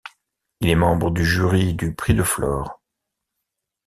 Il 0.61 0.69
est 0.71 0.75
membre 0.75 1.11
du 1.11 1.23
jury 1.23 1.75
du 1.75 1.93
prix 1.93 2.15
de 2.15 2.23
Flore. 2.23 2.81